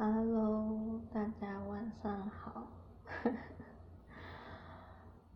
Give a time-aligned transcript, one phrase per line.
[0.00, 2.68] Hello，大家晚上好。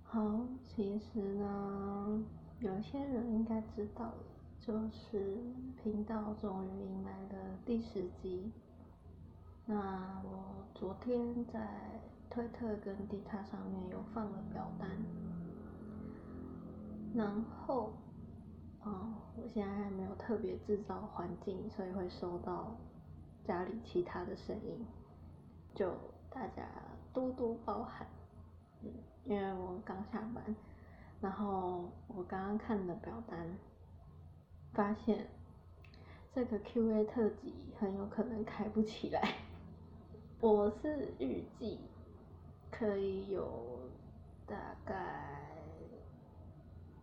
[0.04, 2.22] 好，其实呢，
[2.60, 4.14] 有些人应该知道了，
[4.60, 5.36] 就是
[5.82, 8.52] 频道终于迎来了第十集。
[9.66, 12.00] 那我昨天在
[12.30, 14.88] 推特跟 D 卡上面有放了表单，
[17.12, 17.94] 然后，
[18.84, 22.76] 哦，我现在还没有特别制造环境，所以会收到。
[23.44, 24.86] 家里其他的声音，
[25.74, 25.92] 就
[26.30, 26.68] 大家
[27.12, 28.06] 多多包涵，
[28.82, 28.90] 嗯，
[29.24, 30.54] 因为我刚下班，
[31.20, 33.58] 然后我刚刚看的表单，
[34.72, 35.26] 发现
[36.32, 39.36] 这个 Q&A 特辑很有可能开不起来，
[40.40, 41.80] 我是预计
[42.70, 43.90] 可以有
[44.46, 45.50] 大概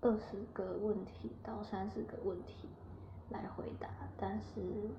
[0.01, 2.69] 二十个问题到三十个问题
[3.29, 4.89] 来回答，但是。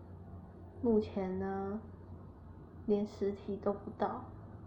[0.83, 1.79] 目前呢，
[2.87, 4.25] 连十题都不到，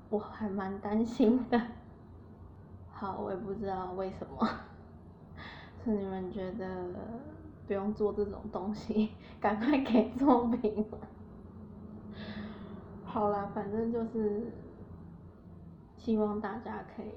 [0.10, 1.60] 我还蛮担心的。
[2.92, 4.48] 好，我也不知道为什么，
[5.84, 6.94] 是你们觉得
[7.66, 10.86] 不用做这种东西，赶快给作品。
[13.04, 14.52] 好啦，反正就是
[15.98, 17.12] 希望大家可以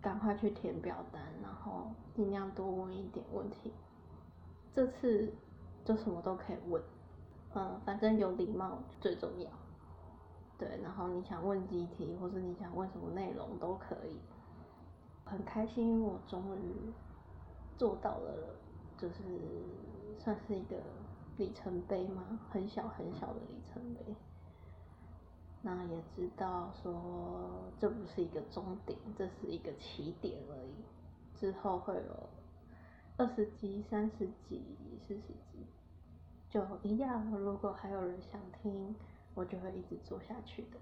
[0.00, 3.72] 赶快去填表单，然后尽量多问一点问题。
[4.74, 5.32] 这次
[5.84, 6.82] 就什么都可以问。
[7.54, 9.50] 嗯，反正有礼貌最重要。
[10.58, 14.18] 对，然后你想问几题，或是你想问什么内容都可以。
[15.24, 16.92] 很开心，因为我终于
[17.76, 18.56] 做到了，
[18.98, 19.14] 就是
[20.18, 20.76] 算是一个
[21.36, 24.14] 里程碑嘛，很小很小的里程碑。
[25.62, 30.74] 那也知道说这不是一个终点，这是一个起点而已。
[31.38, 32.28] 之后会有
[33.16, 34.62] 二十集、三十集、
[35.06, 35.51] 四十集。
[36.52, 38.94] 就一样，如果还有人想听，
[39.34, 40.76] 我就会一直做下去的。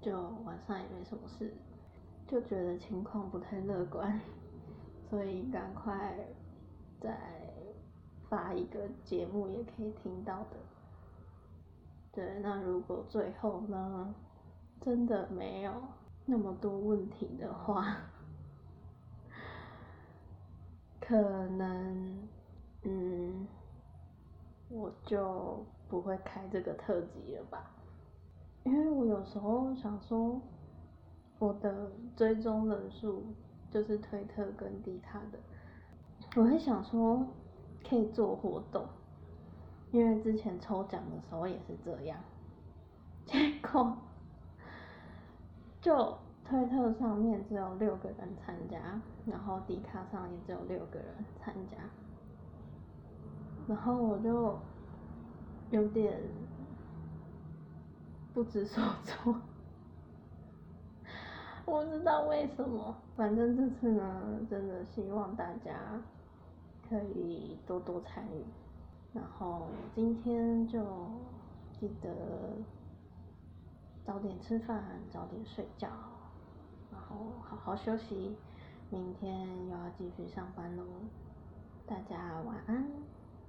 [0.00, 1.52] 就晚上也没什么事，
[2.28, 4.20] 就觉得情况不太乐观，
[5.10, 6.16] 所以赶快
[7.00, 7.18] 再
[8.28, 10.56] 发一个节目也可以听到的。
[12.12, 14.14] 对，那如果最后呢，
[14.80, 15.72] 真的没有
[16.24, 17.96] 那么多问题的话，
[21.02, 22.28] 可能，
[22.82, 23.48] 嗯。
[24.76, 27.70] 我就不会开这个特辑了吧，
[28.64, 30.38] 因为我有时候想说，
[31.38, 33.24] 我的追踪人数
[33.70, 35.38] 就是推特跟迪卡的，
[36.36, 37.26] 我会想说
[37.88, 38.84] 可以做活动，
[39.92, 42.18] 因为之前抽奖的时候也是这样，
[43.24, 43.96] 结果
[45.80, 51.76] 就推特上面只有六个人参加，然后迪卡上也只有六个人参加。
[53.68, 54.58] 然后我就
[55.70, 56.20] 有点
[58.32, 59.34] 不知所措，
[61.64, 62.96] 我不知道为什么。
[63.16, 66.00] 反正这次呢，真的希望大家
[66.88, 68.44] 可以多多参与。
[69.12, 70.80] 然后今天就
[71.72, 72.10] 记得
[74.04, 75.88] 早点吃饭，早点睡觉，
[76.92, 78.36] 然后好好休息。
[78.90, 80.84] 明天又要继续上班喽，
[81.86, 82.86] 大家晚安。